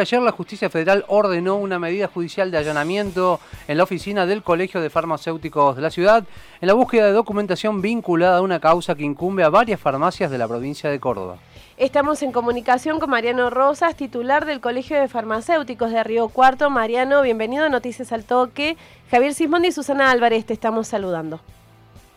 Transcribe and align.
Ayer 0.00 0.22
la 0.22 0.30
justicia 0.30 0.70
federal 0.70 1.04
ordenó 1.08 1.56
una 1.56 1.80
medida 1.80 2.06
judicial 2.06 2.52
de 2.52 2.58
allanamiento 2.58 3.40
en 3.66 3.76
la 3.76 3.82
oficina 3.82 4.26
del 4.26 4.44
Colegio 4.44 4.80
de 4.80 4.90
Farmacéuticos 4.90 5.74
de 5.74 5.82
la 5.82 5.90
ciudad 5.90 6.24
en 6.60 6.68
la 6.68 6.74
búsqueda 6.74 7.06
de 7.06 7.12
documentación 7.12 7.82
vinculada 7.82 8.38
a 8.38 8.42
una 8.42 8.60
causa 8.60 8.94
que 8.94 9.02
incumbe 9.02 9.42
a 9.42 9.48
varias 9.48 9.80
farmacias 9.80 10.30
de 10.30 10.38
la 10.38 10.46
provincia 10.46 10.88
de 10.88 11.00
Córdoba. 11.00 11.38
Estamos 11.76 12.22
en 12.22 12.30
comunicación 12.30 13.00
con 13.00 13.10
Mariano 13.10 13.50
Rosas, 13.50 13.96
titular 13.96 14.46
del 14.46 14.60
Colegio 14.60 15.00
de 15.00 15.08
Farmacéuticos 15.08 15.90
de 15.90 16.04
Río 16.04 16.28
Cuarto. 16.28 16.70
Mariano, 16.70 17.22
bienvenido 17.22 17.64
a 17.64 17.68
Noticias 17.68 18.12
al 18.12 18.24
Toque. 18.24 18.76
Javier 19.10 19.34
Sismondi 19.34 19.68
y 19.68 19.72
Susana 19.72 20.12
Álvarez 20.12 20.46
te 20.46 20.52
estamos 20.52 20.86
saludando. 20.86 21.40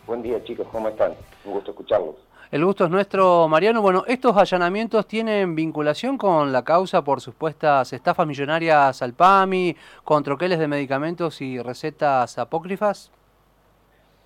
Buen 0.08 0.24
día 0.24 0.44
chicos, 0.44 0.68
¿cómo 0.72 0.90
están? 0.90 1.14
Un 1.46 1.54
gusto 1.54 1.72
escucharlos. 1.72 2.16
El 2.52 2.66
gusto 2.66 2.84
es 2.84 2.92
nuestro, 2.92 3.48
Mariano. 3.48 3.82
Bueno, 3.82 4.04
¿estos 4.08 4.36
allanamientos 4.36 5.08
tienen 5.08 5.56
vinculación 5.56 6.18
con 6.18 6.52
la 6.52 6.64
causa 6.64 7.02
por 7.04 7.22
supuestas 7.22 7.94
estafas 7.94 8.28
millonarias 8.28 9.02
al 9.02 9.14
PAMI, 9.14 9.76
con 10.04 10.22
troqueles 10.24 10.60
de 10.60 10.68
medicamentos 10.68 11.40
y 11.42 11.62
recetas 11.62 12.38
apócrifas? 12.38 13.12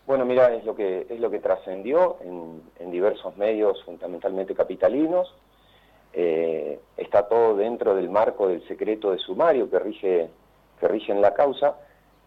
Bueno, 0.07 0.25
mira, 0.25 0.53
es 0.55 0.63
lo 0.65 0.75
que, 0.75 1.05
es 1.09 1.19
lo 1.19 1.29
que 1.29 1.39
trascendió 1.39 2.17
en, 2.21 2.91
diversos 2.91 3.35
medios, 3.37 3.83
fundamentalmente 3.83 4.55
capitalinos. 4.55 5.35
Eh, 6.13 6.79
está 6.95 7.27
todo 7.27 7.57
dentro 7.57 7.95
del 7.95 8.09
marco 8.09 8.47
del 8.47 8.65
secreto 8.67 9.11
de 9.11 9.19
sumario 9.19 9.69
que 9.69 9.79
rige, 9.79 10.29
que 10.79 10.87
rige 10.87 11.11
en 11.11 11.21
la 11.21 11.33
causa, 11.33 11.75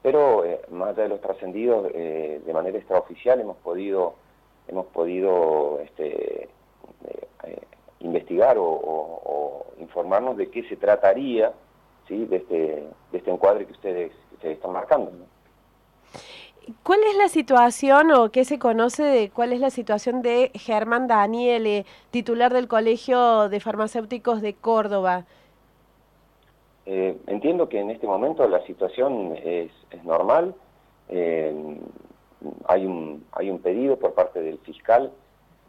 pero 0.03 0.45
eh, 0.45 0.61
más 0.71 0.91
allá 0.91 1.05
de 1.05 1.09
los 1.09 1.21
trascendidos, 1.21 1.91
eh, 1.95 2.41
de 2.45 2.53
manera 2.53 2.79
extraoficial 2.79 3.41
hemos 3.41 3.57
podido 3.59 4.15
hemos 4.69 4.87
podido 4.87 5.81
este, 5.83 6.49
eh, 7.45 7.63
investigar 8.01 8.57
o, 8.59 9.67
informarnos 9.79 10.37
de 10.37 10.51
qué 10.51 10.69
se 10.69 10.77
trataría 10.77 11.53
¿sí? 12.07 12.27
de, 12.27 12.37
este, 12.37 12.57
de 13.13 13.19
este 13.19 13.31
encuadre 13.31 13.65
que 13.65 13.73
ustedes, 13.73 14.13
están 14.43 14.73
marcando. 14.73 15.11
¿Cuál 16.83 17.01
es 17.05 17.17
la 17.17 17.29
situación 17.29 18.11
o 18.13 18.31
qué 18.31 18.45
se 18.45 18.59
conoce 18.59 19.03
de 19.03 19.31
cuál 19.31 19.53
es 19.53 19.61
la 19.61 19.71
situación 19.71 20.21
de 20.21 20.51
Germán 20.55 21.09
Daniele, 21.09 21.87
titular 22.11 22.53
del 22.53 22.69
Colegio 22.69 23.49
de 23.49 23.61
Farmacéuticos 23.61 24.43
de 24.43 24.55
Córdoba? 24.55 25.25
Eh, 26.91 27.19
entiendo 27.27 27.69
que 27.69 27.81
en 27.81 27.91
este 27.91 28.07
momento 28.07 28.49
la 28.49 28.65
situación 28.65 29.37
es, 29.37 29.71
normal 30.05 30.55
hay 32.67 32.87
un, 32.87 33.27
hay 33.33 33.51
un 33.51 33.59
pedido 33.61 33.99
por 33.99 34.15
parte 34.15 34.41
del 34.41 34.59
fiscal, 34.59 35.13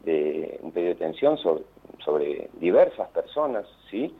de 0.04 0.58
un 0.62 0.72
pedido 0.72 0.88
de 0.88 0.94
detención 0.94 1.36
sobre, 1.38 1.64
sobre 2.04 2.48
diversas 2.58 3.08
personas, 3.10 3.66
¿sí? 3.90 4.14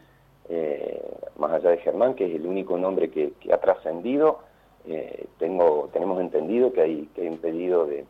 Eh, 0.49 1.01
más 1.39 1.53
allá 1.53 1.71
de 1.71 1.79
Germán, 1.79 2.15
que 2.15 2.27
es 2.27 2.35
el 2.35 2.47
único 2.47 2.77
nombre 2.77 3.11
que, 3.11 3.33
ha 3.53 3.59
trascendido, 3.59 4.41
eh, 4.87 5.27
tengo, 5.39 5.89
tenemos 5.93 6.21
entendido 6.21 6.73
que 6.73 6.81
hay, 6.81 7.09
que 7.15 7.23
hay 7.23 7.29
un 7.29 7.39
pedido 7.39 7.87
de, 7.87 8.05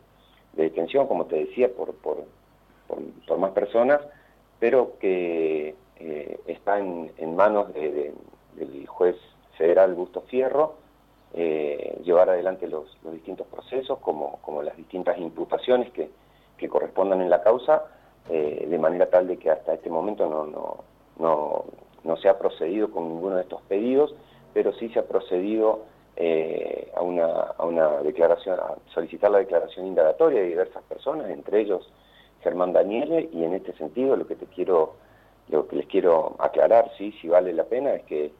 detención, 0.53 1.07
como 1.07 1.27
te 1.27 1.37
decía, 1.37 1.69
por, 1.69 1.93
por, 1.93 2.25
por, 2.87 3.37
más 3.37 3.51
personas, 3.51 4.01
pero 4.59 4.97
que 4.99 5.75
eh, 5.97 6.39
está 6.47 6.79
en, 6.79 7.35
manos 7.35 7.73
del 8.55 8.87
juez 8.87 9.15
federal 9.57 9.93
Busto 9.93 10.21
Fierro, 10.21 10.75
eh, 11.33 11.99
llevar 12.03 12.29
adelante 12.29 12.67
los, 12.67 12.97
distintos 13.11 13.47
procesos, 13.47 13.99
como, 13.99 14.39
como, 14.41 14.61
las 14.61 14.75
distintas 14.75 15.17
imputaciones 15.17 15.91
que, 15.91 16.09
que 16.57 16.67
correspondan 16.67 17.21
en 17.21 17.29
la 17.29 17.41
causa, 17.41 17.85
eh, 18.29 18.67
de 18.69 18.77
manera 18.77 19.09
tal 19.09 19.27
de 19.27 19.37
que 19.37 19.49
hasta 19.49 19.73
este 19.73 19.89
momento 19.89 20.27
no, 20.27 20.45
no, 20.45 20.83
no, 21.19 21.65
no, 22.03 22.17
se 22.17 22.27
ha 22.27 22.37
procedido 22.37 22.91
con 22.91 23.07
ninguno 23.07 23.37
de 23.37 23.43
estos 23.43 23.61
pedidos, 23.63 24.13
pero 24.53 24.73
sí 24.73 24.89
se 24.89 24.99
ha 24.99 25.05
procedido 25.07 25.85
eh, 26.17 26.91
a, 26.95 27.01
una, 27.01 27.25
a 27.25 27.65
una 27.65 27.97
declaración, 28.01 28.59
a 28.59 28.75
solicitar 28.93 29.31
la 29.31 29.39
declaración 29.39 29.87
indagatoria 29.87 30.41
de 30.41 30.47
diversas 30.47 30.83
personas, 30.83 31.29
entre 31.29 31.61
ellos 31.61 31.89
Germán 32.41 32.73
Daniele, 32.73 33.29
y 33.31 33.43
en 33.43 33.53
este 33.53 33.73
sentido 33.73 34.15
lo 34.17 34.27
que 34.27 34.35
te 34.35 34.47
quiero, 34.47 34.95
lo 35.49 35.67
que 35.67 35.77
les 35.77 35.87
quiero 35.87 36.35
aclarar, 36.39 36.91
sí, 36.97 37.13
si 37.21 37.29
vale 37.29 37.53
la 37.53 37.63
pena, 37.63 37.93
es 37.93 38.03
que 38.03 38.31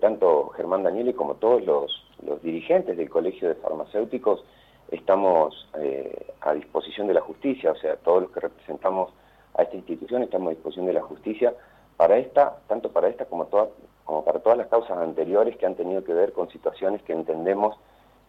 tanto 0.00 0.48
Germán 0.56 0.82
Daniele 0.82 1.14
como 1.14 1.34
todos 1.34 1.64
los, 1.64 2.02
dirigentes 2.42 2.96
del 2.96 3.10
Colegio 3.10 3.48
de 3.48 3.56
Farmacéuticos 3.56 4.42
estamos 4.90 5.68
eh, 5.78 6.32
a 6.40 6.54
disposición 6.54 7.06
de 7.06 7.14
la 7.14 7.20
justicia, 7.20 7.72
o 7.72 7.76
sea, 7.76 7.96
todos 7.96 8.22
los 8.22 8.30
que 8.30 8.40
representamos 8.40 9.12
a 9.54 9.62
esta 9.62 9.76
institución 9.76 10.22
estamos 10.22 10.48
a 10.48 10.54
disposición 10.54 10.86
de 10.86 10.92
la 10.92 11.02
justicia 11.02 11.54
para 11.96 12.18
esta, 12.18 12.58
tanto 12.68 12.90
para 12.90 13.08
esta 13.08 13.24
como, 13.24 13.46
para 13.46 14.38
todas 14.40 14.58
las 14.58 14.68
causas 14.68 14.98
anteriores 14.98 15.56
que 15.56 15.66
han 15.66 15.74
tenido 15.74 16.04
que 16.04 16.12
ver 16.12 16.32
con 16.32 16.48
situaciones 16.50 17.02
que 17.02 17.12
entendemos, 17.12 17.76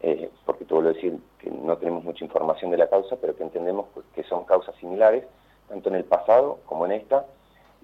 eh, 0.01 0.29
porque 0.45 0.65
te 0.65 0.73
vuelvo 0.73 0.89
a 0.89 0.93
decir 0.93 1.19
que 1.39 1.51
no 1.51 1.77
tenemos 1.77 2.03
mucha 2.03 2.23
información 2.23 2.71
de 2.71 2.77
la 2.77 2.87
causa, 2.87 3.17
pero 3.19 3.35
que 3.35 3.43
entendemos 3.43 3.87
que 4.13 4.23
son 4.23 4.45
causas 4.45 4.75
similares, 4.75 5.25
tanto 5.67 5.89
en 5.89 5.95
el 5.95 6.05
pasado 6.05 6.59
como 6.65 6.85
en 6.85 6.93
esta, 6.93 7.25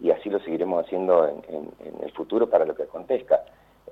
y 0.01 0.11
así 0.11 0.29
lo 0.29 0.39
seguiremos 0.39 0.85
haciendo 0.85 1.27
en, 1.27 1.69
el 2.01 2.11
futuro 2.13 2.49
para 2.49 2.65
lo 2.65 2.75
que 2.75 2.83
acontezca. 2.83 3.43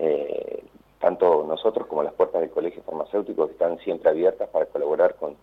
Eh, 0.03 0.63
tanto 0.99 1.45
nosotros 1.47 1.85
como 1.85 2.01
las 2.01 2.13
puertas 2.13 2.41
del 2.41 2.49
Colegio 2.49 2.81
Farmacéutico 2.81 3.45
están 3.45 3.77
siempre 3.79 4.09
abiertas 4.09 4.49
para 4.49 4.65
colaborar 4.65 5.15
con, 5.15 5.35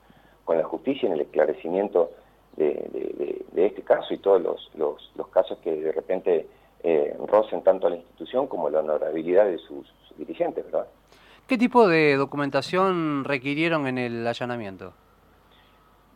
la 0.48 0.64
justicia 0.64 1.06
en 1.06 1.12
el 1.12 1.20
esclarecimiento 1.20 2.10
de, 2.56 3.44
este 3.54 3.82
caso 3.82 4.14
y 4.14 4.18
todos 4.18 4.70
los, 4.74 5.28
casos 5.28 5.58
que 5.58 5.70
de 5.70 5.92
repente 5.92 6.48
eh, 6.82 7.16
rocen 7.28 7.62
tanto 7.62 7.86
a 7.86 7.90
la 7.90 7.96
institución 7.96 8.48
como 8.48 8.68
la 8.68 8.80
honorabilidad 8.80 9.44
de 9.44 9.58
sus, 9.58 9.86
dirigentes, 10.16 10.64
¿verdad? 10.64 10.88
¿Qué 11.46 11.56
tipo 11.56 11.86
de 11.86 12.16
documentación 12.16 13.22
requirieron 13.24 13.86
en 13.86 13.98
el 13.98 14.26
allanamiento? 14.26 14.92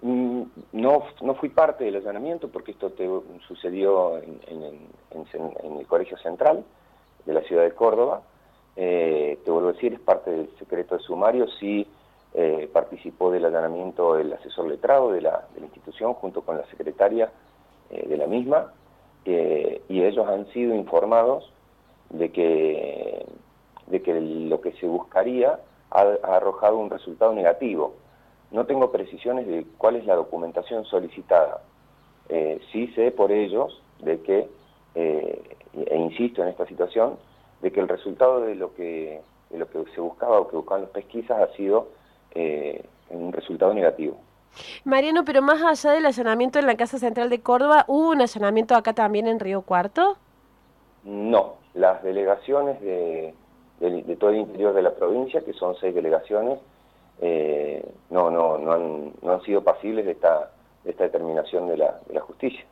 Mm, 0.01 0.43
no, 0.73 1.05
no 1.21 1.35
fui 1.35 1.51
parte 1.51 1.85
del 1.85 1.97
allanamiento 1.97 2.49
porque 2.49 2.73
esto 2.73 2.91
te, 2.91 3.09
sucedió 3.47 4.19
en, 4.19 4.41
en 4.49 5.77
el 5.79 5.87
Colegio 5.87 6.17
Central 6.19 6.65
de 7.27 7.35
la 7.35 7.43
ciudad 7.43 7.63
de 7.63 7.73
Córdoba, 7.73 8.23
eh, 8.77 9.39
te 9.45 9.51
vuelvo 9.51 9.71
a 9.71 9.73
decir, 9.73 9.93
es 9.93 10.01
parte 10.01 10.31
del 10.31 10.51
secreto 10.59 10.97
de 10.97 11.03
sumario, 11.03 11.47
sí 11.61 11.87
eh, 12.35 12.71
participó 12.73 13.31
del 13.31 13.45
allanamiento 13.45 14.19
el 14.19 14.33
asesor 14.33 14.67
letrado 14.67 15.13
de 15.13 15.21
la, 15.21 15.47
institución 15.61 16.15
junto 16.15 16.43
con 16.43 16.57
la 16.57 16.67
secretaria 16.67 17.31
eh, 17.91 18.07
de 18.09 18.17
la 18.17 18.27
misma, 18.27 18.73
y 19.25 20.03
ellos 20.03 20.27
han 20.27 20.49
sido 20.49 20.75
informados 20.75 21.53
de 22.11 22.33
que, 22.33 23.25
de 23.87 24.03
que 24.03 24.21
lo 24.21 24.61
que 24.61 24.73
se 24.73 24.87
buscaría 24.89 25.61
ha, 25.91 26.01
arrojado 26.25 26.79
un 26.79 26.91
resultado 26.91 27.33
negativo. 27.33 27.95
No 28.51 28.67
tengo 28.67 28.91
precisiones 28.91 29.47
de 29.47 29.65
cuál 29.79 29.95
es 29.95 30.07
la 30.07 30.17
documentación 30.17 30.85
solicitada. 30.87 31.61
sí 32.73 32.89
sé 32.97 33.13
por 33.13 33.31
ellos 33.31 33.81
de 34.01 34.21
que, 34.23 34.49
e 34.97 35.97
insisto 35.97 36.43
en 36.43 36.49
esta 36.49 36.67
situación, 36.67 37.17
de 37.63 37.71
que 37.71 37.81
el 37.81 37.89
resultado 37.89 38.41
de 38.41 38.55
lo 38.57 38.75
que, 38.75 39.23
de 39.51 39.59
lo 39.59 39.69
que 39.69 39.85
se 39.95 40.01
buscaba 40.01 40.41
o 40.41 40.49
que 40.49 40.57
buscaban 40.57 40.83
las 40.83 40.91
pesquisas 40.91 41.41
ha 41.41 41.57
sido 41.57 41.89
eh, 42.35 42.85
un 43.11 43.33
resultado 43.33 43.73
negativo. 43.73 44.19
Mariano, 44.85 45.25
pero 45.25 45.41
más 45.41 45.63
allá 45.63 45.95
del 45.95 46.05
allanamiento 46.05 46.59
en 46.59 46.67
la 46.67 46.77
Casa 46.77 46.99
Central 46.99 47.31
de 47.31 47.41
Córdoba, 47.41 47.85
¿hubo 47.89 48.11
un 48.11 48.21
allanamiento 48.21 48.75
acá 48.75 48.93
también 48.93 49.27
en 49.27 49.41
Río 49.41 49.63
Cuarto? 49.63 50.17
No, 51.05 51.55
las 51.75 52.03
delegaciones 52.03 52.81
de, 52.81 53.35
todo 54.19 54.31
el 54.31 54.37
interior 54.37 54.75
de 54.75 54.83
la 54.83 54.95
provincia, 54.95 55.41
que 55.41 55.53
son 55.55 55.75
seis 55.77 55.95
delegaciones, 55.95 56.59
eh, 57.21 57.85
no, 58.11 58.31
no, 58.31 58.59
no, 58.59 58.73
han, 58.73 59.13
no 59.23 59.33
han 59.33 59.43
sido 59.43 59.63
pasibles 59.63 60.05
de 60.05 60.13
esta, 60.13 60.51
de 60.85 60.91
esta 60.91 61.05
determinación 61.05 61.69
de 61.69 61.79
la, 61.79 62.01
de 62.07 62.15
la 62.15 62.21
justicia. 62.21 62.65